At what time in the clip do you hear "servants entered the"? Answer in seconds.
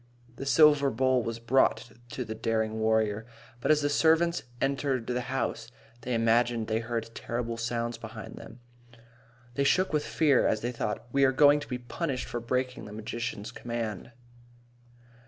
3.89-5.21